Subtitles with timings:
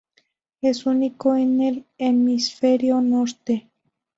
[0.61, 3.69] Es único en el hemisferio norte.